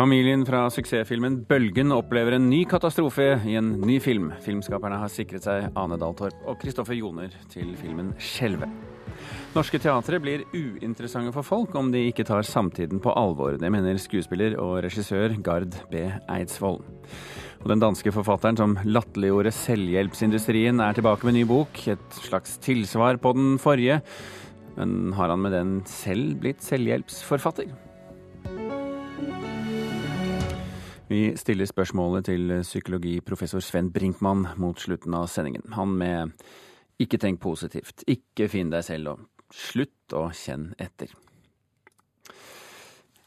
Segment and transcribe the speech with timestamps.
[0.00, 4.30] Familien fra suksessfilmen 'Bølgen' opplever en ny katastrofe i en ny film.
[4.40, 8.70] Filmskaperne har sikret seg Ane Dahl Torp og Kristoffer Joner til filmen 'Skjelve'.
[9.52, 13.58] Norske teatre blir uinteressante for folk om de ikke tar samtiden på alvor.
[13.60, 16.08] Det mener skuespiller og regissør Gard B.
[16.30, 16.80] Eidsvoll.
[17.60, 21.76] Og den danske forfatteren som latterliggjorde selvhjelpsindustrien, er tilbake med ny bok.
[21.88, 24.00] Et slags tilsvar på den forrige.
[24.78, 27.89] Men har han med den selv blitt selvhjelpsforfatter?
[31.10, 35.64] Vi stiller spørsmålet til psykologiprofessor Sven Brinkmann mot slutten av sendingen.
[35.74, 36.30] Han med
[37.00, 39.18] 'ikke tenk positivt', 'ikke finn deg selv' og
[39.50, 41.10] 'slutt å kjenne etter'.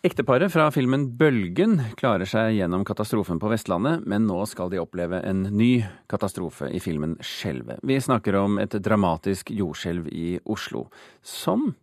[0.01, 5.21] Ekteparet fra filmen 'Bølgen' klarer seg gjennom katastrofen på Vestlandet, men nå skal de oppleve
[5.23, 7.79] en ny katastrofe i filmen 'Skjelvet'.
[7.83, 10.89] Vi snakker om et dramatisk jordskjelv i Oslo,
[11.21, 11.75] som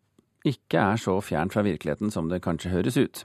[0.47, 3.25] ikke er så fjernt fra virkeligheten som det kanskje høres ut.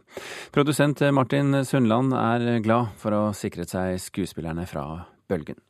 [0.55, 5.61] Produsent Martin Sundland er glad for å sikret seg skuespillerne fra Bølgen.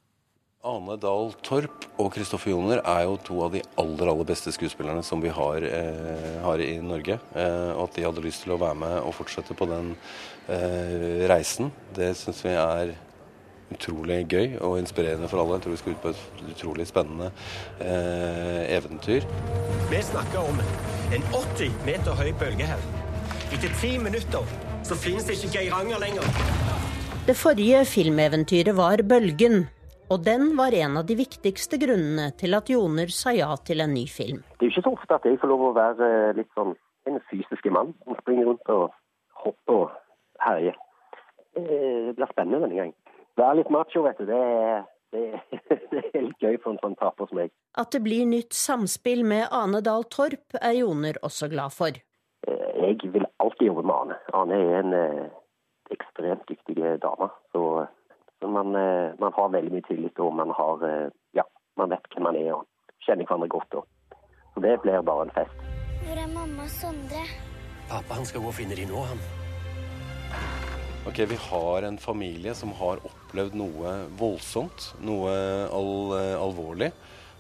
[0.66, 5.04] Ane Dahl Torp og Kristoffer Joner er jo to av de aller aller beste skuespillerne
[5.06, 7.20] som vi har, eh, har i Norge.
[7.36, 9.96] Eh, og at de hadde lyst til å være med og fortsette på den
[10.50, 12.96] eh, reisen, det syns vi er
[13.74, 15.58] utrolig gøy og inspirerende for alle.
[15.58, 17.32] Jeg tror vi skal ut på et utrolig spennende
[17.82, 19.26] eh, eventyr.
[19.92, 20.62] Vi snakker om
[21.16, 22.86] en 80 meter høy bølge her.
[23.54, 24.46] Etter ti minutter
[24.86, 26.26] så finnes det ikke Geiranger lenger.
[27.26, 29.66] Det forrige filmeventyret var Bølgen.
[30.14, 33.96] Og den var en av de viktigste grunnene til at Joner sa ja til en
[33.98, 34.44] ny film.
[34.60, 36.76] Det er jo ikke så ofte at jeg får lov å være litt sånn
[37.10, 38.94] en fysisk mann som springer rundt og
[39.42, 39.96] hopper og
[40.46, 40.78] herjer.
[41.58, 42.94] Det blir spennende denne gang.
[43.40, 44.28] Være litt macho, vet du.
[44.30, 45.24] Det er, det,
[45.92, 47.54] det er litt gøy for en sånn taper som meg.
[47.80, 51.98] At det blir nytt samspill med Ane Dahl Torp, er Joner også glad for.
[52.46, 54.20] Jeg vil alltid jobbe med Ane.
[54.40, 55.26] Ane er en eh,
[55.96, 57.30] ekstremt dyktig dame.
[57.52, 57.64] Så,
[58.40, 60.86] så man, eh, man, har veldig mye tillit, og man har
[61.36, 61.44] Ja,
[61.78, 62.68] man vet hvem man er og
[63.04, 63.82] kjenner hverandre godt.
[63.82, 64.20] Og.
[64.54, 65.66] Så det blir bare en fest.
[66.06, 67.26] Hvor er mamma og Sondre?
[67.90, 69.20] Pappa han skal gå og finne de nå, han.
[71.06, 75.34] Ok, Vi har en familie som har opplevd noe voldsomt, noe
[75.70, 75.92] al
[76.40, 76.90] alvorlig.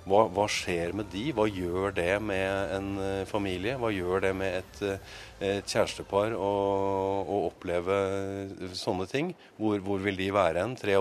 [0.06, 1.31] Hva, hva, skjer med de?
[1.34, 2.90] Hva gjør det med en
[3.26, 3.74] familie?
[3.81, 5.02] Hva gjør det med et,
[5.42, 6.52] et kjærestepar å,
[7.26, 7.98] å, oppleve
[8.78, 9.34] sånne ting?
[9.58, 11.00] Hvor, hvor, vil de være hen tre,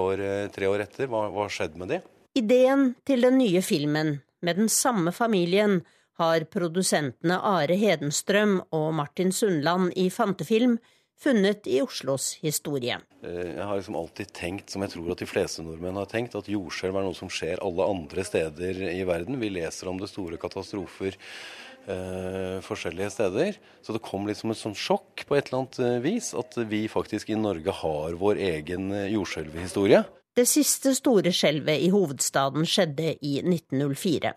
[0.57, 1.13] tre, år etter?
[1.13, 2.01] Hva har skjedd med de?
[2.41, 5.83] Ideen til den nye filmen, med den samme familien,
[6.17, 10.79] har produsentene Are Hedenstrøm og Martin Sundland i Fantefilm
[11.21, 12.99] funnet i Oslos historie.
[13.25, 16.51] Jeg har liksom alltid tenkt, som jeg tror at de fleste nordmenn har tenkt, at
[16.51, 19.41] jordskjelv er noe som skjer alle andre steder i verden.
[19.41, 23.61] Vi leser om det store katastrofer eh, forskjellige steder.
[23.85, 26.85] Så det kom litt som et sånn sjokk på et eller annet vis at vi
[26.93, 30.05] faktisk i Norge har vår egen jordskjelvhistorie.
[30.35, 34.33] Det siste store skjelvet i hovedstaden skjedde i 1904.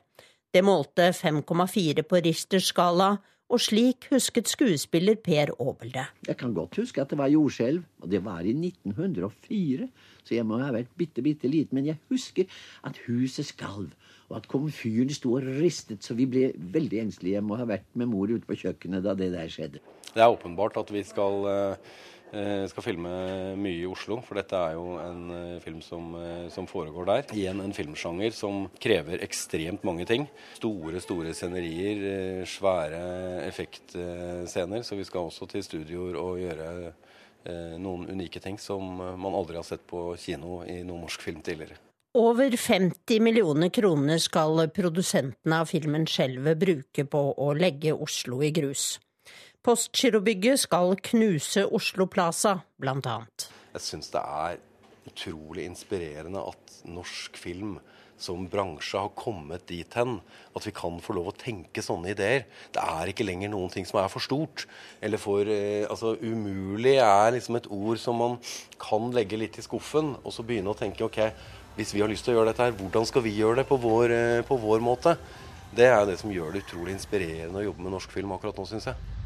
[0.54, 3.16] Det målte 5,4 på Richters skala
[3.47, 6.06] og slik husket skuespiller Per Aabel det.
[6.28, 9.88] Jeg kan godt huske at det var jordskjelv, og det var i 1904,
[10.28, 12.50] så jeg må ha vært bitte, bitte liten, men jeg husker
[12.88, 13.94] at huset skalv,
[14.28, 17.38] og at komfyren sto og ristet, så vi ble veldig engstelige.
[17.38, 19.84] Jeg må ha vært med mor ute på kjøkkenet da det der skjedde.
[20.12, 21.47] Det er åpenbart at vi skal
[22.28, 23.12] skal filme
[23.60, 26.12] mye i Oslo, for dette er jo en film som,
[26.54, 27.26] som, foregår der.
[27.38, 30.28] Igjen en filmsjanger som krever ekstremt mange ting.
[30.60, 33.02] Store, store scenerier, svære
[33.48, 34.84] effektscener.
[34.84, 36.70] Så vi skal også til studioer og gjøre
[37.80, 41.80] noen unike ting som man aldri har sett på kino i noen norsk film tidligere.
[42.18, 48.50] Over 50 millioner kroner skal produsentene av filmen Skjelvet bruke på å legge Oslo i
[48.56, 48.96] grus.
[49.67, 53.50] Postgirobygget skal knuse Oslo Plaza, annet.
[53.73, 54.61] Jeg syns det er
[55.09, 57.73] utrolig inspirerende at norsk film
[58.16, 60.22] som bransje har kommet dit hen
[60.55, 62.46] at vi kan få lov å tenke sånne ideer.
[62.72, 64.64] Det er ikke lenger noen ting som er for stort.
[65.03, 68.40] Eller for eh, Altså, umulig er liksom et ord som man
[68.79, 71.20] kan legge litt i skuffen, og så begynne å tenke OK,
[71.75, 73.81] hvis vi har lyst til å gjøre dette her, hvordan skal vi gjøre det på
[73.84, 74.16] vår,
[74.47, 75.17] på vår måte?
[75.75, 78.70] Det er det som gjør det utrolig inspirerende å jobbe med norsk film akkurat nå,
[78.72, 79.16] syns jeg.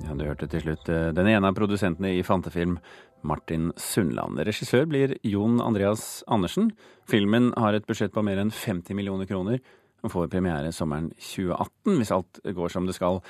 [0.00, 2.78] Ja, Du hørte til slutt den ene av produsentene i Fantefilm,
[3.22, 4.40] Martin Sundland.
[4.40, 6.72] Regissør blir Jon Andreas Andersen.
[7.08, 9.60] Filmen har et budsjett på mer enn 50 millioner kroner
[10.02, 13.20] og får premiere sommeren 2018, hvis alt går som det skal.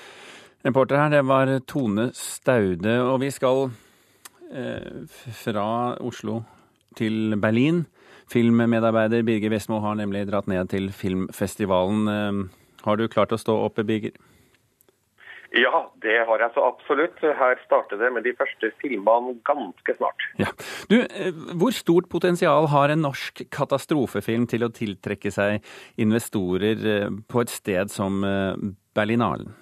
[0.64, 3.66] Reporter her, det var Tone Staude, og vi skal
[4.54, 5.02] eh,
[5.42, 5.66] fra
[6.00, 6.40] Oslo
[6.96, 7.84] til Berlin.
[8.32, 12.06] Filmmedarbeider Birger Vestmo har nemlig dratt ned til filmfestivalen.
[12.08, 14.16] Eh, har du klart å stå opp, Birger?
[15.52, 17.18] Ja, det har jeg så absolutt.
[17.20, 20.24] Her starter det med de første filmene ganske snart.
[20.40, 20.48] Ja.
[20.88, 25.60] Du, eh, hvor stort potensial har en norsk katastrofefilm til å tiltrekke seg
[26.00, 28.56] investorer eh, på et sted som eh,
[28.96, 29.52] Berlinalen?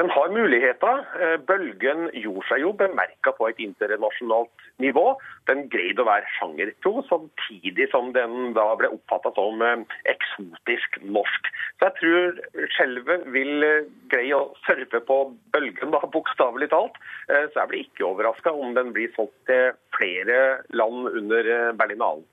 [0.00, 1.02] Den har muligheter.
[1.44, 5.04] Bølgen gjorde seg jo bemerka på et internasjonalt nivå.
[5.50, 9.60] Den greide å være sjangertro, samtidig som den da ble oppfatta som
[10.08, 11.50] eksotisk norsk.
[11.80, 15.18] Så jeg tror skjelvet vil eh, greie å surfe på
[15.54, 16.98] bølgen, da, bokstavelig talt.
[17.28, 21.72] Eh, så jeg blir ikke overraska om den blir solgt til flere land under eh,
[21.76, 22.26] Berlinalen.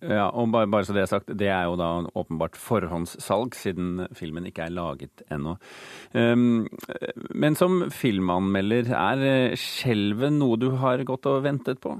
[0.00, 4.06] Ja, og bare, bare, så Det er sagt, det er jo da åpenbart forhåndssalg, siden
[4.18, 5.56] filmen ikke er laget ennå.
[6.14, 6.68] Um,
[7.34, 11.96] men som filmanmelder, er skjelvet noe du har gått og ventet på?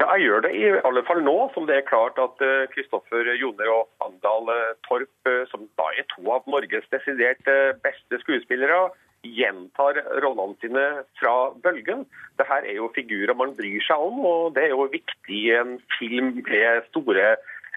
[0.00, 2.40] Ja, jeg gjør det i alle fall nå, som det er klart at
[2.72, 7.50] Kristoffer uh, Joner og Andal uh, Torp, uh, som da er to av Norges desidert
[7.84, 8.86] beste skuespillere,
[9.26, 10.84] gjentar rollene sine
[11.20, 11.34] fra
[11.64, 12.06] bølgen.
[12.40, 15.76] Dette er jo figurer man bryr seg om, og det er jo viktig i en
[15.98, 17.34] film med store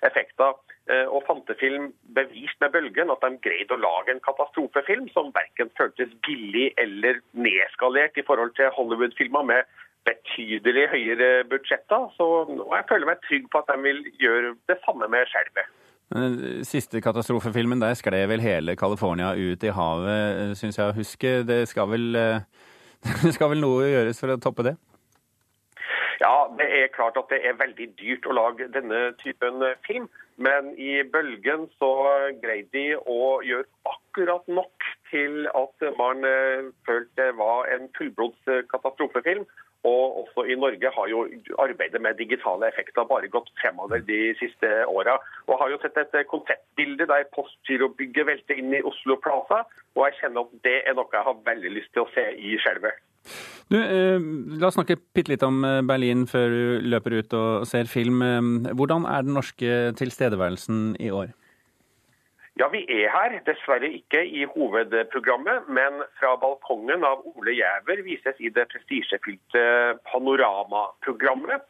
[0.07, 0.55] effekter.
[0.91, 6.11] Og Fantefilm beviste med bølgen at de greide å lage en katastrofefilm som verken føltes
[6.27, 9.69] billig eller nedskalert i forhold til Hollywood-filmer med
[10.03, 12.09] betydelig høyere budsjetter.
[12.17, 15.71] Så jeg føler meg trygg på at de vil gjøre det samme med skjelvet.
[16.13, 21.31] Den siste katastrofefilmen, der skled vel hele California ut i havet, syns jeg å huske.
[21.47, 22.09] Det skal vel,
[23.23, 24.75] det skal vel noe gjøres for å toppe det?
[26.23, 30.05] Ja, det er klart at det er veldig dyrt å lage denne typen film.
[30.39, 31.89] Men i Bølgen så
[32.41, 38.49] greide de å gjøre akkurat nok til at man eh, følte det var en fullblods
[38.71, 39.43] katastrofefilm.
[39.83, 41.25] Og også i Norge har jo
[41.59, 45.17] arbeidet med digitale effekter bare gått fremover de siste åra.
[45.49, 49.65] Og har jo sett et konseptbilde der Postgirobygget velter inn i Oslo Plaza.
[49.97, 52.55] Og jeg kjenner at det er noe jeg har veldig lyst til å se i
[52.63, 53.03] skjelvet.
[53.71, 54.19] Du, eh,
[54.59, 58.21] la oss snakke bitte litt om eh, Berlin før du løper ut og ser film.
[58.25, 61.31] Eh, hvordan er den norske tilstedeværelsen i år?
[62.59, 63.39] Ja, vi er her.
[63.47, 69.63] Dessverre ikke i hovedprogrammet, men fra balkongen av Ole Jæver vises i det prestisjefylte
[70.11, 71.65] Panorama-programmet.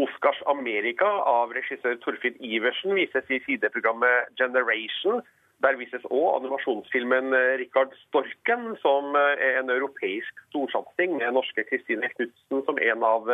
[0.00, 5.20] Oscars Amerika av regissør Torfinn Iversen vises i sideprogrammet Generation.
[5.62, 12.64] Der vises òg animasjonsfilmen Rikard Storken, som er en europeisk storsatsing med norske Kristine Knutsen
[12.66, 13.30] som en av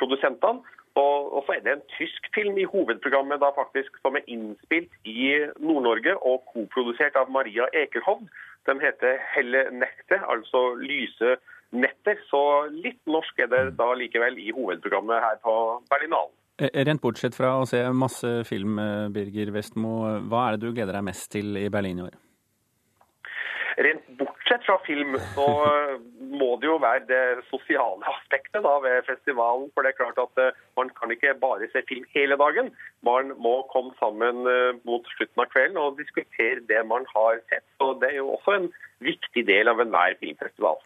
[0.00, 0.64] produsentene.
[0.96, 5.28] Og, så er det en tysk film i hovedprogrammet da faktisk som er innspilt i
[5.60, 8.30] Nord-Norge og koprodusert av Maria Ekerhovd.
[8.66, 11.36] Den heter 'Helle nekte', altså 'Lyse
[11.72, 12.24] netter'.
[12.30, 15.54] Så litt norsk er det da likevel i hovedprogrammet her på
[15.90, 16.32] Berlinalen.
[16.56, 20.72] Eh, rent bortsett fra å se masse film, eh, Birger Vestmo, hva er det du
[20.72, 22.16] gleder deg mest til i Berlin i år?
[23.76, 25.44] Rent bortsett fra film, så
[26.40, 29.68] må det jo være det sosiale aspektet da, ved festivalen.
[29.74, 32.72] For det er klart at man kan ikke bare se film hele dagen.
[33.04, 34.48] Man må komme sammen
[34.88, 37.68] mot slutten av kvelden og diskutere det man har sett.
[37.84, 38.72] Og det er jo også en
[39.04, 40.80] viktig del av enhver filmfestival.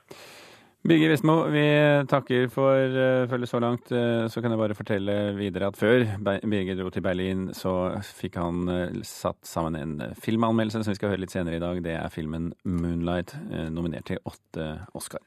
[0.81, 1.63] Birger Vestmo, vi
[2.09, 3.91] takker for uh, følget så langt.
[3.93, 8.39] Uh, så kan jeg bare fortelle videre at før Birger dro til Berlin, så fikk
[8.41, 11.83] han uh, satt sammen en filmanmeldelse som vi skal høre litt senere i dag.
[11.85, 13.37] Det er filmen 'Moonlight',
[13.69, 15.21] nominert til åtte Oscar.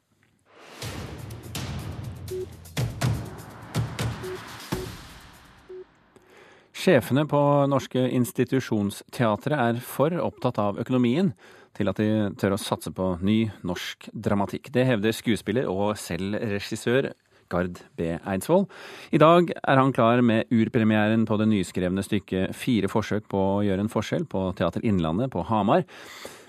[6.74, 11.36] Sjefene på norske institusjonsteatre er for opptatt av økonomien
[11.78, 12.08] til at de
[12.40, 14.70] tør å satse på ny norsk dramatikk.
[14.74, 17.12] Det hevder skuespiller og selv regissør
[17.54, 18.14] Gard B.
[18.18, 18.66] Eidsvoll.
[19.14, 23.64] I dag er han klar med urpremieren på det nyskrevne stykket 'Fire forsøk på å
[23.66, 25.86] gjøre en forskjell' på Teater Innlandet på Hamar.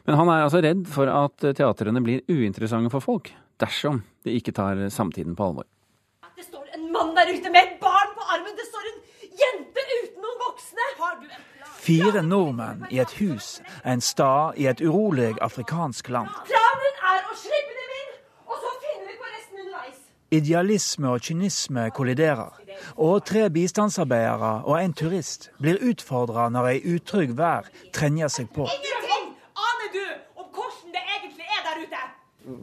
[0.07, 4.52] Men han er altså redd for at teatrene blir uinteressante for folk, dersom de ikke
[4.52, 5.66] tar samtiden på alvor.
[6.37, 8.57] Det står en mann der ute med et barn på armen!
[8.57, 9.00] Det står en
[9.45, 10.88] jente uten noen voksne!
[11.00, 11.45] Har du en
[11.85, 16.31] Fire nordmenn i et hus en stad i et urolig afrikansk land.
[16.49, 18.14] Planen er å slippe dem inn,
[18.49, 19.99] og så finner vi på resten underveis.
[20.38, 22.57] Idealisme og kynisme kolliderer,
[22.97, 28.64] og tre bistandsarbeidere og en turist blir utfordra når ei utrygg vær trenger seg på.
[28.64, 29.29] Ingenting
[29.67, 30.03] aner du
[30.41, 32.03] om hvordan det egentlig er der ute.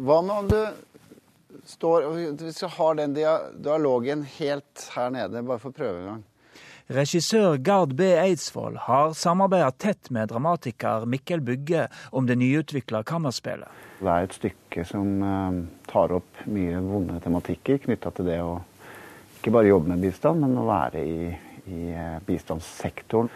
[0.02, 5.62] Hva med om du står og Hvis du har den dialogen helt her nede, bare
[5.62, 6.28] for å prøve en gang.
[6.92, 8.02] Regissør Gard B.
[8.20, 13.70] Eidsvoll har samarbeidet tett med dramatiker Mikkel Bugge om det nyutvikla kammerspillet.
[14.02, 18.58] Det er et stykke som uh, tar opp mye vonde tematikker knytta til det å
[19.40, 21.32] ikke bare jobbe med bistand, men å være i,
[21.72, 23.32] i uh, bistandssektoren.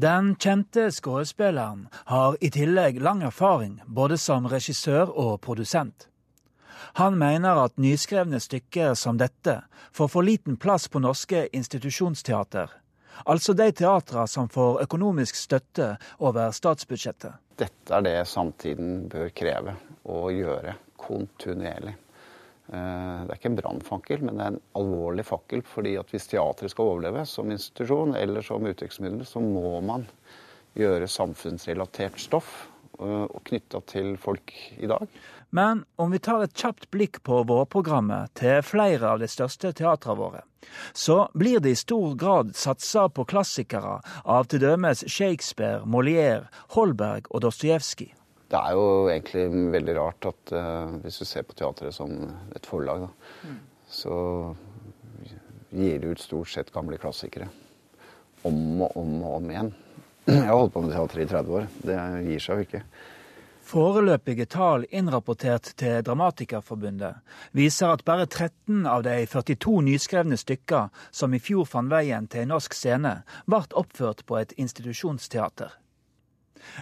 [0.00, 6.08] Den kjente skuespilleren har i tillegg lang erfaring både som regissør og produsent.
[7.00, 9.60] Han mener at nyskrevne stykker som dette
[9.92, 12.70] får for liten plass på norske institusjonsteater,
[13.24, 17.32] altså de teatra som får økonomisk støtte over statsbudsjettet.
[17.60, 19.74] Dette er det samtiden bør kreve
[20.08, 21.96] å gjøre kontinuerlig.
[22.70, 25.62] Eh, det er ikke en brannfakkel, men det er en alvorlig fakkel.
[25.66, 30.06] fordi at hvis teatret skal overleve som institusjon eller som uttrykksmiddel, så må man
[30.78, 32.68] gjøre samfunnsrelatert stoff
[33.00, 35.08] eh, og knytta til folk i dag.
[35.50, 40.18] Men om vi tar et kjapt blikk på vårprogrammet til flere av de største teatrene
[40.20, 40.44] våre,
[40.94, 47.26] så blir det i stor grad satsa på klassikere av til dømes Shakespeare, Molière, Holberg
[47.30, 48.14] og Dostojevskij.
[48.50, 52.14] Det er jo egentlig veldig rart at uh, hvis du ser på teatret som
[52.54, 53.10] et forlag, da,
[53.46, 53.60] mm.
[53.90, 54.16] så
[55.70, 57.46] gir det ut stort sett gamle klassikere.
[58.46, 59.70] Om og om og om igjen.
[60.30, 61.70] Jeg har holdt på med teater i 30 år.
[61.86, 62.82] Det gir seg jo ikke.
[63.70, 67.20] Foreløpige tall innrapportert til Dramatikerforbundet
[67.54, 72.42] viser at bare 13 av de 42 nyskrevne stykker som i fjor fant veien til
[72.42, 75.76] en norsk scene, ble oppført på et institusjonsteater.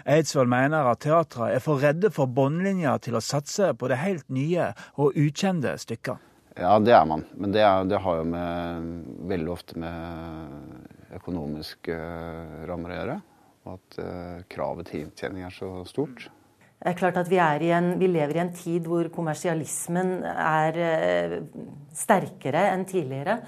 [0.08, 4.24] Eidsvoll mener at teatra er for redde for båndlinja til å satse på det helt
[4.32, 6.16] nye og ukjente stykker.
[6.56, 7.26] Ja, det er man.
[7.36, 8.88] Men det, er, det har jo med,
[9.28, 13.20] veldig ofte med økonomiske eh, rammer å gjøre.
[13.68, 16.30] Og at uh, kravet til inntjening er så stort.
[16.78, 20.78] Det er klart at vi, er en, vi, lever i en tid hvor kommersialismen er
[20.78, 21.34] eh,
[21.94, 23.40] sterkere enn tidligere.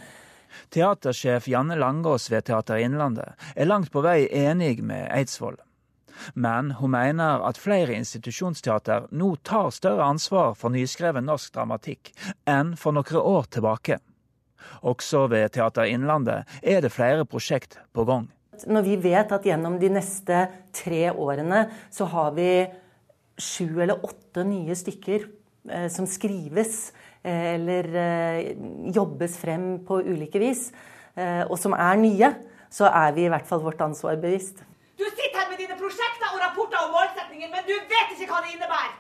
[0.75, 5.61] Teatersjef Janne Langås ved Teater Innlandet er langt på vei enig med Eidsvoll.
[6.35, 12.13] Men hun mener at flere institusjonsteater nå tar større ansvar for nyskreven norsk dramatikk
[12.51, 14.01] enn for noen år tilbake.
[14.83, 18.29] Også ved Teater Innlandet er det flere prosjekt på gang.
[18.67, 20.45] Når vi vet at gjennom de neste
[20.77, 22.51] tre årene så har vi
[23.41, 25.27] sju eller åtte nye stykker
[25.71, 26.93] eh, som skrives
[27.23, 28.41] eh, eller eh,
[28.95, 30.69] jobbes frem på ulike vis,
[31.17, 32.33] eh, og som er nye,
[32.71, 34.63] så er vi i hvert fall vårt ansvar bevisst.
[35.01, 38.43] Du sitter her med dine prosjekter og rapporter om målsetninger, men du vet ikke hva
[38.45, 38.99] det innebærer!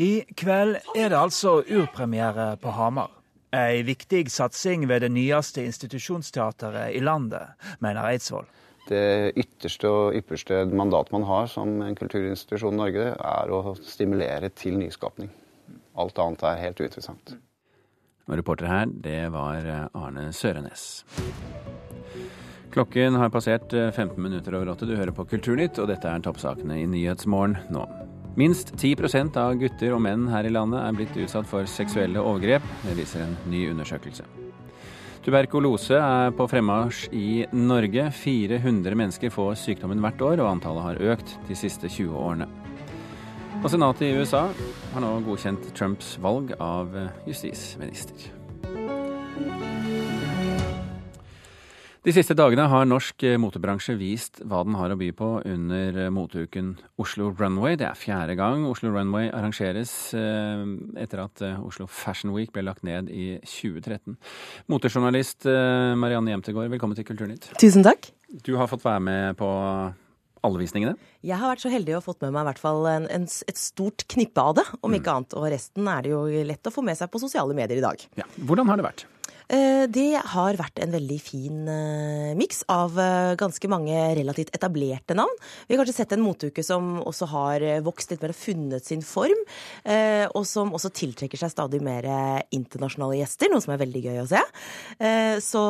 [0.00, 3.10] I kveld er det altså urpremiere på Hamar.
[3.52, 8.46] Ei viktig satsing ved det nyeste institusjonsteateret i landet, mener Eidsvoll
[8.90, 14.50] det ytterste og ypperste mandat man har som en kulturinstitusjon i Norge, er å stimulere
[14.52, 15.30] til nyskapning.
[16.00, 17.36] Alt annet er helt uinteressant.
[18.28, 21.04] Og reporter her, det var Arne Sørenes.
[22.70, 24.86] Klokken har passert 15 minutter over åtte.
[24.86, 27.88] Du hører på Kulturnytt, og dette er toppsakene i Nyhetsmorgen nå.
[28.38, 32.62] Minst 10% av gutter og menn her i landet er blitt utsatt for seksuelle overgrep.
[32.86, 34.49] Det viser en ny undersøkelse.
[35.20, 38.06] Tuberkulose er på fremmarsj i Norge.
[38.16, 42.48] 400 mennesker får sykdommen hvert år, og antallet har økt de siste 20 årene.
[43.60, 44.46] Og Senatet i USA
[44.94, 46.96] har nå godkjent Trumps valg av
[47.28, 48.30] justisminister.
[52.00, 55.98] De siste dagene har norsk eh, motebransje vist hva den har å by på under
[56.00, 56.70] eh, moteuken
[57.02, 57.76] Oslo Runway.
[57.76, 60.62] Det er fjerde gang Oslo Runway arrangeres eh,
[60.96, 64.16] etter at Oslo Fashion Week ble lagt ned i 2013.
[64.72, 65.44] Motejournalist
[66.00, 67.50] Marianne Jemtegård, velkommen til Kulturnytt.
[67.60, 68.08] Tusen takk.
[68.48, 69.52] Du har fått være med på
[70.40, 70.96] alle visningene?
[71.20, 73.60] Jeg har vært så heldig å fått med meg i hvert fall en, en, et
[73.60, 75.16] stort knippe av det, om ikke mm.
[75.18, 75.36] annet.
[75.36, 78.08] Og resten er det jo lett å få med seg på sosiale medier i dag.
[78.16, 78.28] Ja.
[78.40, 79.10] Hvordan har det vært?
[79.50, 85.16] Eh, det har vært en veldig fin eh, miks av eh, ganske mange relativt etablerte
[85.18, 85.32] navn.
[85.66, 89.02] Vi har kanskje sett en moteuke som også har vokst litt mer og funnet sin
[89.04, 89.38] form,
[90.34, 92.06] og som også tiltrekker seg stadig mer
[92.54, 94.40] internasjonale gjester, noe som er veldig gøy å se.
[95.44, 95.62] Så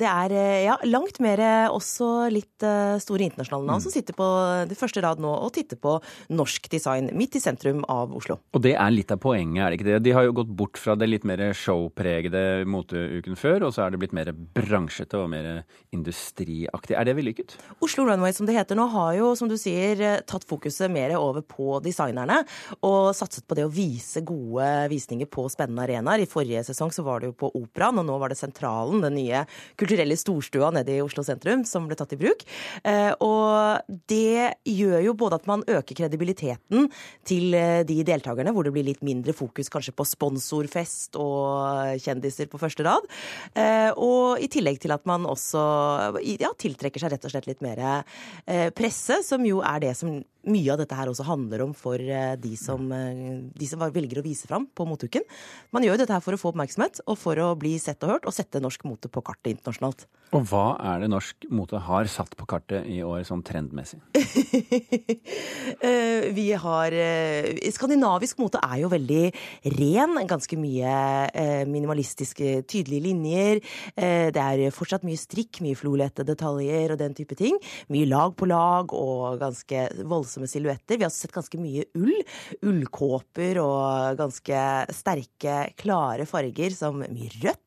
[0.00, 0.34] det er
[0.66, 1.40] ja, langt mer
[1.72, 2.66] også litt
[3.02, 3.84] store internasjonale navn mm.
[3.86, 4.28] som sitter på
[4.70, 5.96] det første rad nå og titter på
[6.34, 8.38] norsk design midt i sentrum av Oslo.
[8.54, 10.02] Og det er litt av poenget, er det ikke det?
[10.06, 13.84] De har jo gått bort fra det litt mer showpregede moteuket uken før, og så
[13.84, 15.64] er det blitt mer bransjete og mer
[15.94, 16.96] industriaktig.
[16.96, 17.56] Er det vellykket?
[17.84, 21.44] Oslo Runway, som det heter nå, har jo, som du sier, tatt fokuset mer over
[21.46, 22.42] på designerne,
[22.84, 26.24] og satset på det å vise gode visninger på spennende arenaer.
[26.24, 29.16] I forrige sesong så var det jo på Operaen, og nå var det Sentralen, den
[29.16, 29.44] nye
[29.80, 32.44] kulturelle storstua nede i Oslo sentrum, som ble tatt i bruk.
[32.84, 36.90] Eh, og det gjør jo både at man øker kredibiliteten
[37.26, 42.50] til eh, de deltakerne, hvor det blir litt mindre fokus kanskje på sponsorfest og kjendiser
[42.50, 43.13] på første rad, Eh,
[43.94, 45.60] og i tillegg til at man også
[46.40, 50.16] ja, tiltrekker seg rett og slett litt mer eh, presse, som jo er det som
[50.50, 54.20] mye av dette her også handler om for eh, de som, eh, de som velger
[54.20, 55.24] å vise fram på motuken.
[55.74, 58.16] Man gjør jo dette her for å få oppmerksomhet og for å bli sett og
[58.16, 60.06] hørt og sette norsk mote på kartet internasjonalt.
[60.34, 64.00] Og hva er det norsk mote har satt på kartet i år sånn trendmessig?
[65.84, 66.94] Eh, vi har
[67.74, 69.22] Skandinavisk mote er jo veldig
[69.74, 70.14] ren.
[70.28, 73.60] Ganske mye minimalistiske, tydelige linjer.
[73.96, 77.58] Det er fortsatt mye strikk, mye flolette detaljer og den type ting.
[77.92, 79.86] Mye lag på lag og ganske
[80.34, 80.98] voldsomme silhuetter.
[80.98, 82.22] Vi har sett ganske mye ull.
[82.62, 84.62] Ullkåper og ganske
[84.94, 87.63] sterke, klare farger som mye rødt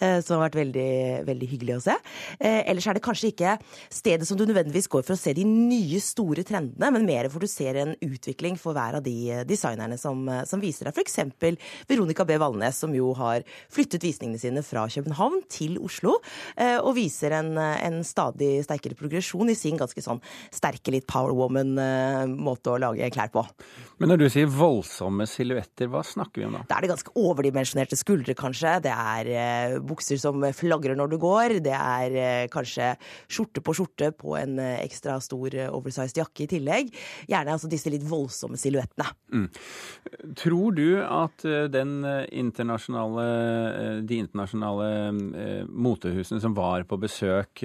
[0.00, 0.90] Eh, som har vært veldig,
[1.28, 1.94] veldig hyggelig å se.
[2.40, 3.56] Eh, ellers er det kanskje ikke
[3.92, 7.44] stedet som du nødvendigvis går for å se de nye, store trendene, men mer for
[7.44, 10.96] du ser en utvikling for hver av de eh, designerne som, som viser deg.
[10.96, 11.60] F.eks.
[11.90, 12.38] Veronica B.
[12.40, 16.16] Valnes, som jo har flyttet visningene sine fra København til Oslo,
[16.80, 20.20] og viser en, en stadig sterkere progresjon i sin ganske sånn
[20.54, 23.44] sterke, litt power woman-måte å lage klær på.
[24.00, 26.64] Men når du sier voldsomme silhuetter, hva snakker vi om da?
[26.70, 28.78] Da er det ganske overdimensjonerte skuldre, kanskje.
[28.86, 31.56] Det er eh, bukser som flagrer når du går.
[31.64, 32.92] Det er eh, kanskje
[33.30, 36.92] skjorte på skjorte på en eh, ekstra stor oversized jakke i tillegg.
[37.30, 39.08] Gjerne altså disse litt voldsomme silhuettene.
[39.30, 39.48] Mm.
[40.38, 43.26] Tror du at den internasjonale,
[44.06, 47.62] de internasjonale motehusene som var på besøk,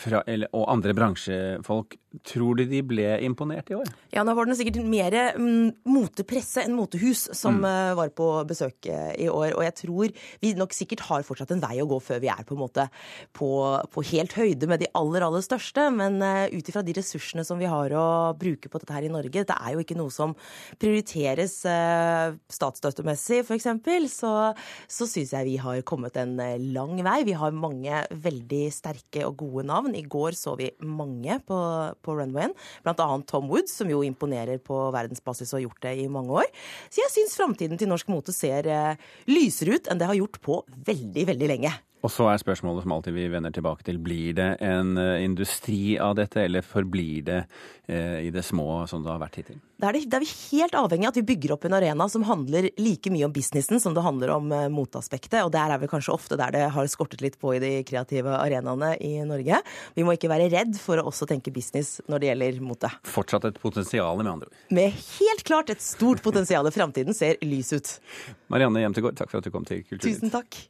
[0.00, 3.90] fra, eller, og andre bransjefolk, tror du de ble imponert i år?
[4.14, 7.98] Ja, nå var det sikkert mer mm, motepresse enn motehus som mm.
[7.98, 9.54] var på besøk i år.
[9.56, 12.44] Og jeg tror vi nok sikkert har fortsatt en vei å gå før vi er
[12.46, 12.86] på en måte
[13.36, 13.50] på,
[13.92, 15.86] på helt høyde med de aller, aller største.
[15.94, 18.06] Men uh, ut ifra de ressursene som vi har å
[18.38, 20.34] bruke på dette her i Norge, det er jo ikke noe som
[20.80, 23.68] prioriteres uh, statsstøttemessig, f.eks.,
[24.10, 24.32] så,
[24.90, 27.18] så syns jeg vi har kommet en uh, lang vei.
[27.28, 29.96] Vi har mange veldig sterke og gode navn.
[29.96, 31.58] I går så vi mange på,
[32.04, 32.54] på runwayen,
[32.84, 36.48] annet Tom Woods, som jo imponerer på verdensbasis og har gjort det i mange år.
[36.90, 38.66] Så jeg syns framtiden til norsk mote ser
[39.30, 41.76] lysere ut enn det har gjort på veldig, veldig veldig lenge.
[42.00, 45.98] Og så er spørsmålet som alltid vi vender tilbake til, blir det en uh, industri
[46.00, 47.40] av dette, eller forblir det
[47.90, 49.58] eh, i det små som det har vært hittil?
[49.80, 52.24] Da er, det, er vi helt avhengig av at vi bygger opp en arena som
[52.24, 55.90] handler like mye om businessen som det handler om eh, motaspektet, og der er vi
[55.92, 59.60] kanskje ofte der det har skortet litt på i de kreative arenaene i Norge.
[59.98, 62.94] Vi må ikke være redd for å også tenke business når det gjelder mote.
[63.12, 64.66] Fortsatt et potensial, med andre ord.
[64.72, 66.64] Med helt klart et stort potensial.
[66.72, 67.96] Framtiden ser lys ut.
[68.52, 70.22] Marianne Jemtegård, takk for at du kom til Kulturnytt.
[70.22, 70.64] Tusen takk.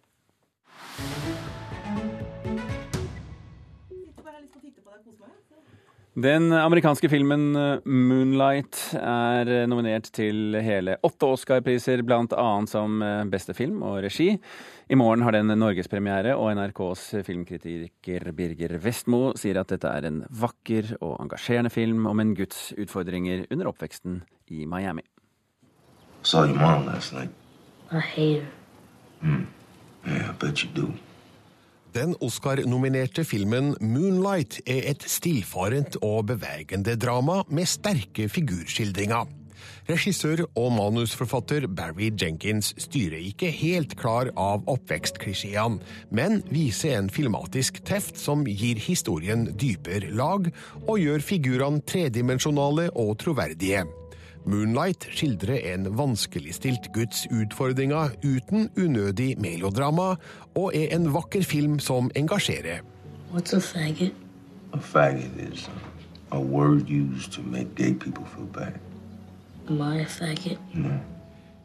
[6.20, 12.48] Den amerikanske filmen eh, 'Moonlight' er eh, nominert til hele åtte Oscar-priser, bl.a.
[12.66, 14.34] som eh, beste film og regi.
[14.90, 20.24] I morgen har den norgespremiere, og NRKs filmkritiker Birger Vestmo sier at dette er en
[20.28, 25.06] vakker og engasjerende film om en guds utfordringer under oppveksten i Miami.
[26.22, 27.30] Saw your mom last night.
[27.92, 28.50] I hate her.
[29.22, 29.46] Mm.
[30.04, 30.92] Yeah, I bet you do.
[31.90, 39.26] Den Oscar-nominerte filmen 'Moonlight' er et stillfarent og bevegende drama med sterke figurskildringer.
[39.90, 45.80] Regissør og manusforfatter Barry Jenkins styrer ikke helt klar av oppvekstklisjeene,
[46.14, 50.46] men viser en filmatisk teft som gir historien dypere lag,
[50.86, 53.88] og gjør figurene tredimensjonale og troverdige.
[54.44, 60.14] Moonlight skildrer en vanskeligstilt guds utfordringer uten unødig melodrama,
[60.54, 62.80] og er en vakker film som engasjerer.
[63.32, 64.12] What's a faggot?
[64.72, 65.70] A faggot is
[66.32, 68.72] a word used to make gay people feel bad.
[69.68, 70.58] Am I a faggot?
[70.74, 70.98] No.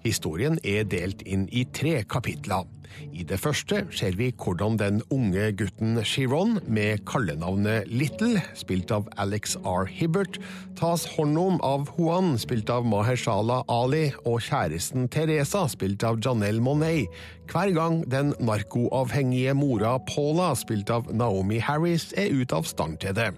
[0.06, 2.68] Historien er delt inn i tre kapitler.
[3.12, 9.10] I det første ser vi hvordan den unge gutten Chiron, med kallenavnet Little, spilt av
[9.18, 9.90] Alex R.
[9.90, 10.38] Hibbert,
[10.80, 16.64] tas hånd om av Juan, spilt av Mahershala Ali, og kjæresten Teresa, spilt av Janelle
[16.64, 17.10] Monet,
[17.52, 23.18] hver gang den narkoavhengige mora Paula, spilt av Naomi Harris, er ute av stand til
[23.18, 23.34] det.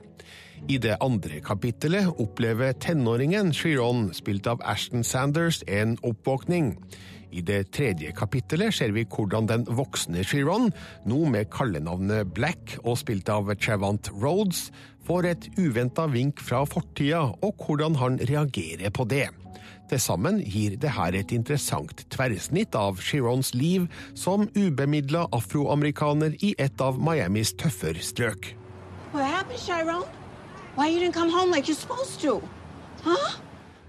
[0.66, 6.74] I det andre kapittelet opplever tenåringen Chiron, spilt av Ashton Sanders, en oppvåkning.
[7.32, 10.72] I det tredje kapittelet ser vi hvordan den voksne Chiron,
[11.06, 14.72] nå med kallenavnet Black og spilt av Chavant Rhodes,
[15.08, 19.28] får et uventa vink fra fortida, og hvordan han reagerer på det.
[19.88, 23.88] Til sammen gir det her et interessant tverrsnitt av Chirons liv
[24.20, 28.56] som ubemidla afroamerikaner i et av Miamis tøffere strøk.
[29.14, 30.04] What happened, Chiron?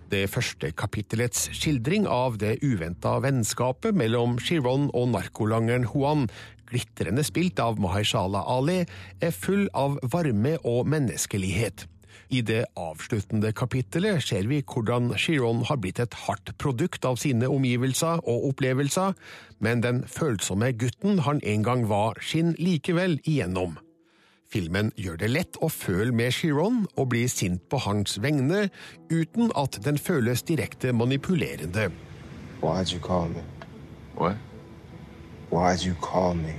[0.09, 6.23] Det første kapittelets skildring av det uventa vennskapet mellom Chiron og narkolangeren Juan,
[6.71, 8.87] glitrende spilt av Mahershala Ali,
[9.21, 11.85] er full av varme og menneskelighet.
[12.33, 17.49] I det avsluttende kapittelet ser vi hvordan Chiron har blitt et hardt produkt av sine
[17.53, 19.13] omgivelser og opplevelser,
[19.61, 23.77] men den følsomme gutten han en gang var, skinner likevel igjennom.
[24.49, 28.69] Filmen gjør det lett å føle med Chiron og bli sint på hans vegne,
[29.13, 31.91] uten at den føles direkte manipulerende.
[32.63, 33.45] Why'd you call me?
[34.17, 34.41] What?
[35.53, 36.55] Why'd you call me?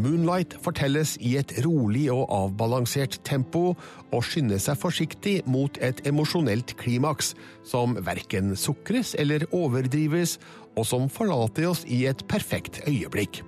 [0.00, 3.74] Moonlight fortelles i et rolig og avbalansert tempo,
[4.12, 10.36] og skynder seg forsiktig mot et emosjonelt klimaks som verken sukres eller overdrives,
[10.76, 13.40] og som forlater oss i et perfekt øyeblikk.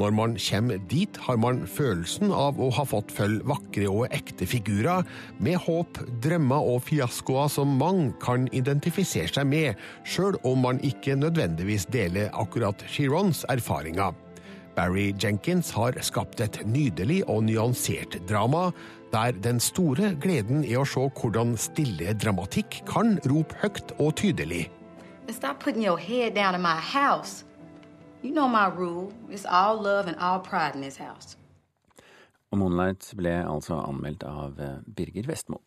[0.00, 4.48] Når man kommer dit, har man følelsen av å ha fått følge vakre og ekte
[4.48, 5.04] figurer,
[5.38, 11.18] med håp, drømmer og fiaskoer som mange kan identifisere seg med, sjøl om man ikke
[11.20, 14.16] nødvendigvis deler akkurat Chirons erfaringer.
[14.72, 18.70] Barry Jenkins har skapt et nydelig og nyansert drama,
[19.12, 24.70] der den store gleden er å se hvordan stille dramatikk kan rope høyt og tydelig.
[25.28, 26.80] Stop putting your head down in my.
[28.22, 29.12] You know my rule.
[29.30, 31.36] It's all love and all pride in this house.
[32.52, 35.58] Og Moonlight ble altså anmeldt av eh, Birger Vestmo.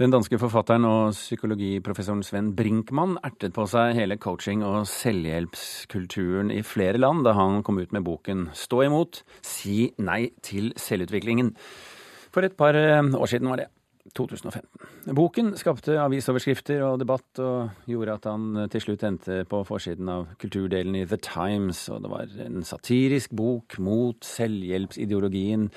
[0.00, 6.62] Den danske forfatteren og psykologiprofessoren Sven Brinkmann ertet på seg hele coaching- og selvhjelpskulturen i
[6.64, 11.52] flere land da han kom ut med boken Stå imot, si nei til selvutviklingen.
[12.32, 13.68] For et par eh, år siden var det.
[14.16, 15.14] 2015.
[15.16, 20.26] Boken skapte avisoverskrifter og debatt, og gjorde at han til slutt endte på forsiden av
[20.40, 25.70] kulturdelen i The Times, og det var en satirisk bok mot selvhjelpsideologien,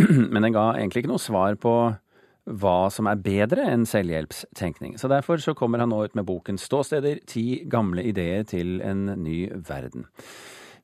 [0.32, 1.74] men den ga egentlig ikke noe svar på
[2.50, 4.96] hva som er bedre enn selvhjelpstenkning.
[4.98, 9.06] Så derfor så kommer han nå ut med boken Ståsteder ti gamle ideer til en
[9.22, 10.08] ny verden.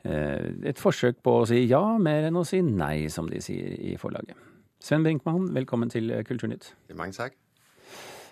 [0.04, 3.72] Eh, et forsøk på å si ja mer enn å si nei, som de sier
[3.80, 4.36] i forlaget.
[4.80, 6.74] Sven Brinkmann, velkommen til Kulturnytt.
[6.94, 7.32] Mange takk.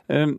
[0.08, 0.34] Eh,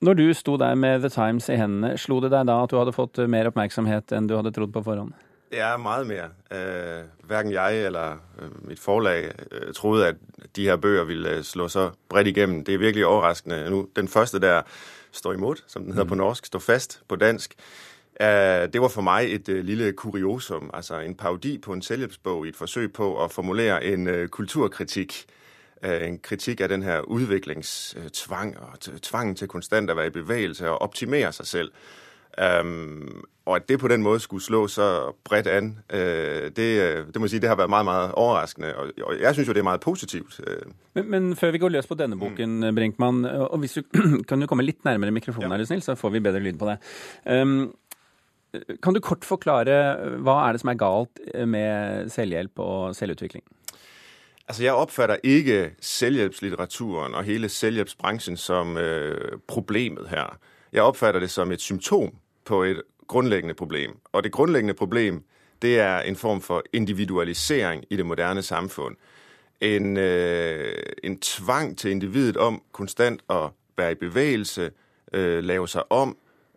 [0.00, 2.76] når du sto der med The Times i hendene, slo det deg da at du
[2.78, 5.14] hadde fått mer oppmerksomhet enn du hadde trodd på forhånd?
[5.54, 6.34] Ja, meget mer.
[6.50, 10.16] Eh, hverken jeg eller øh, mitt forlag øh, trodde at
[10.56, 12.64] de her bøger ville slå så bredt igjennom.
[12.64, 13.70] Det er virkelig overraskende.
[13.70, 14.62] Nu, den første der,
[15.12, 17.64] Står imot, som den heter på norsk, Står fast på dansk, eh,
[18.20, 20.70] det var for meg et uh, lille kuriosum.
[20.74, 25.24] Altså en parodi på en selvhjelpsbog i et forsøk på å formulere en uh, kulturkritikk.
[25.84, 30.82] En kritikk av denne her utviklingstvang og tvangen til konstant å være i bevegelse og
[30.82, 31.68] optimere seg selv.
[33.46, 37.30] Og at det på den måten skulle slå så bredt an, det, det, må jeg
[37.30, 38.72] si, det har vært meget overraskende.
[38.76, 40.40] Og, jeg syns jo det er meget positivt.
[40.94, 42.74] Men, men, før vi går løs på denne boken, mm.
[42.74, 43.82] Brinkmann, og hvis du
[44.28, 45.54] kan du komme litt nærmere mikrofonen, ja.
[45.54, 46.78] er du snill, så får vi bedre lyd på det.
[47.30, 47.74] Um,
[48.82, 49.76] kan du kort forklare
[50.24, 53.44] hva er det som er galt med selvhjelp og selvutvikling?
[54.48, 60.38] Altså, Jeg oppfatter ikke selvhjelpslitteraturen og hele selvhjelpsbransjen som øh, problemet her.
[60.72, 62.14] Jeg oppfatter det som et symptom
[62.44, 63.98] på et grunnleggende problem.
[64.12, 65.24] Og det grunnleggende problem
[65.62, 68.96] det er en form for individualisering i det moderne samfunn.
[69.60, 74.70] En, øh, en tvang til individet om konstant å være i bevegelse,
[75.12, 76.16] øh, lave seg om,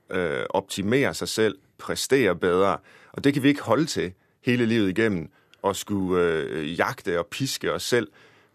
[0.10, 2.78] øh, optimere seg selv, prestere bedre.
[3.12, 4.12] Og det kan vi ikke holde til
[4.46, 5.30] hele livet igjennom
[5.64, 8.08] å skulle øh, jagte og piske oss selv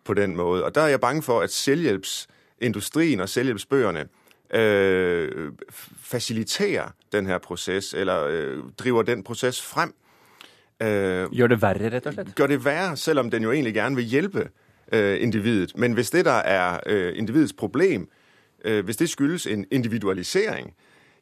[0.05, 0.65] på den måten.
[0.65, 4.07] Og der er jeg bange for at selvhjelpsindustrien og selvhjelpsbøkene
[4.55, 5.53] øh,
[5.97, 9.95] fasiliterer den her proces, eller øh, driver den proces frem.
[10.83, 12.35] Øh, gjør det verre, rett og slett?
[12.37, 14.49] Gjør det verre, selv om den jo egentlig gjerne vil hjelpe
[14.93, 15.77] øh, individet.
[15.77, 18.09] Men hvis det der er øh, individets problem,
[18.65, 20.75] øh, hvis det skyldes en individualisering,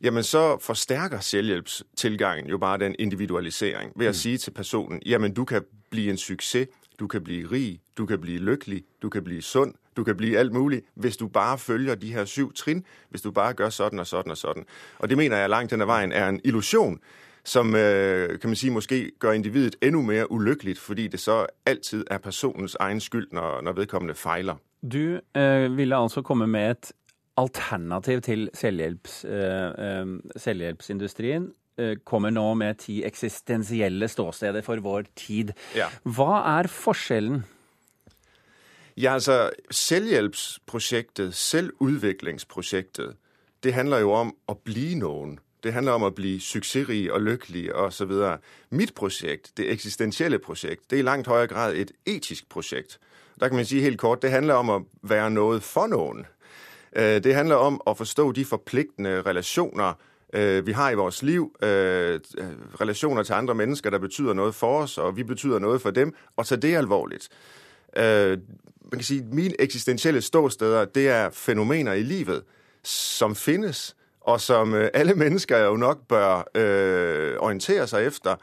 [0.02, 4.14] jamen så forstærker selvhjelpstilgangen jo bare den individualisering ved å mm.
[4.14, 8.20] si til personen jamen du kan bli en suksess, du kan bli rig, du kan
[8.20, 11.94] bli lykkelig, du kan bli sunn, du kan bli alt mulig hvis du bare følger
[11.94, 14.64] de her syv trinn, hvis du bare gjør sånn og sånn og sånn.
[14.98, 16.98] Og det mener jeg langt denne ad veien er en illusjon
[17.44, 22.04] som øh, kan man si, måske gjør individet enda mer ulykkelig, fordi det så alltid
[22.10, 24.54] er personens egen skyld når, når vedkommende feiler.
[24.92, 26.92] Du øh, ville altså komme med et
[27.36, 31.52] alternativ til selvhjelps, øh, selvhjelpsindustrien
[32.04, 35.54] kommer nå med ti eksistensielle ståsteder for vår tid.
[35.74, 35.86] Ja.
[36.04, 37.40] Hva er forskjellen?
[38.96, 43.16] Ja, altså Selvhjelpsprosjektet, selvutviklingsprosjektet,
[43.62, 45.38] det handler jo om å bli noen.
[45.62, 48.12] Det handler om å bli suksessrik og lykkelig osv.
[48.70, 52.98] Mitt prosjekt, det eksistensielle prosjekt, det er i langt høyere grad et etisk prosjekt.
[53.40, 56.26] Der kan man si helt kort, det handler om å være noe for noen.
[56.96, 59.92] Øh, det handler om å forstå de forpliktende relasjoner
[60.32, 61.56] øh, vi har i vores liv.
[62.80, 66.14] relasjoner til andre mennesker, der betyder noe for oss, og vi betyder noe for dem.
[66.36, 67.28] Og ta det alvorligt.
[67.96, 68.38] Øh,
[68.92, 72.42] man kan sige, mine eksistensielle ståsteder, det er fænomener i livet,
[72.84, 78.36] som findes, og som øh, alle mennesker jo nok bør øh, orientere seg efter.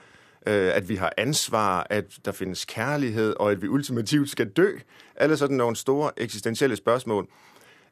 [0.47, 4.71] Øh, at vi har ansvar, at der findes kærlighed, og at vi ultimativt skal dø.
[5.15, 7.27] Alle sådan store eksistentielle spørgsmål.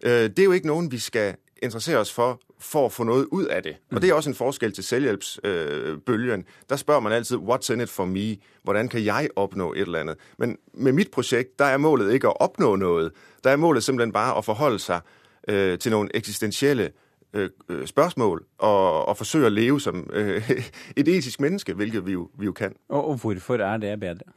[0.03, 3.25] Øh, det er jo ikke nogen, vi skal interessere os for, for at få noget
[3.31, 3.75] ud af det.
[3.91, 6.39] Og det er også en forskel til selvhjælpsbølgen.
[6.39, 8.37] Øh, der spørger man altid, what's in it for me?
[8.63, 10.15] Hvordan kan jeg opnå et eller andet?
[10.37, 13.11] Men med mit projekt, der er målet ikke at opnå noget.
[13.43, 15.01] Der er målet simpelthen bare at forholde sig
[15.47, 16.91] øh, til nogle eksistentielle
[17.33, 17.49] øh,
[17.85, 20.49] spørgsmål og, og forsøge at leve som øh,
[20.97, 22.75] et etisk menneske, hvilket vi jo, vi jo kan.
[22.89, 24.31] Og, og hvorfor er det bedre?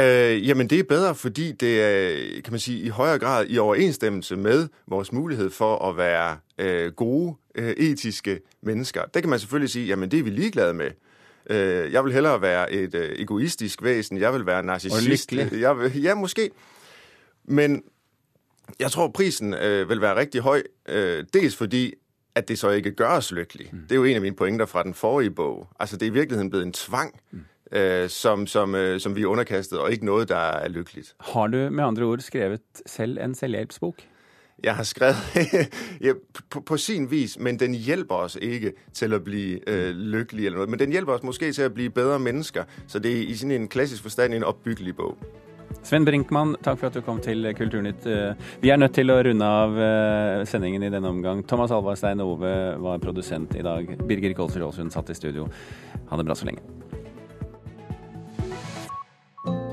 [0.00, 3.58] Øh, jamen det er bedre, fordi det er, kan man sige, i højere grad i
[3.58, 9.02] overensstemmelse med vores mulighed for at være øh, gode, øh, etiske mennesker.
[9.14, 10.90] Det kan man selvfølgelig sige, jamen det er vi ligeglade med.
[11.50, 15.32] Øh, jeg vil hellere være et øh, egoistisk væsen, jeg vil være narcissist.
[15.32, 16.50] Jeg vil, ja, måske.
[17.44, 17.82] Men
[18.80, 21.94] jeg tror, prisen øh, vil være rigtig høj, øh, dels fordi,
[22.34, 23.70] at det så ikke gør os lykkelige.
[23.72, 23.78] Mm.
[23.82, 25.68] Det er jo en af mine pointer fra den forrige bog.
[25.80, 27.20] Altså, det er i virkeligheden blevet en tvang.
[27.30, 27.40] Mm
[27.72, 31.14] øh, som, som, øh, som vi er underkastet, og ikke noe der er lykkeligt.
[31.20, 33.94] Har du med andre ord skrevet selv en selvhjelpsbok?
[34.64, 35.16] Jeg har skrevet
[36.06, 36.12] ja,
[36.50, 40.58] på, på sin vis, men den hjelper oss ikke til å bli øh, lykkelige eller
[40.58, 40.70] noe.
[40.70, 42.68] Men den hjelper oss måske til å bli bedre mennesker.
[42.86, 45.22] Så det er i sin en klassisk forstand en oppbyggelig bog.
[45.86, 48.04] Sven Brinkmann, takk for at du kom til Kulturnytt.
[48.04, 49.80] Øh, vi er nødt til å runde av
[50.50, 51.40] sendingen i denne omgang.
[51.48, 52.52] Thomas Alvarstein Ove
[52.84, 53.96] var produsent i dag.
[54.04, 55.48] Birger Kolsrud Aasund satt i studio.
[56.10, 56.79] Ha det bra så lenge.